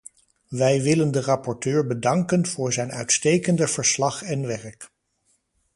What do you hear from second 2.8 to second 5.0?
uitstekende verslag en werk.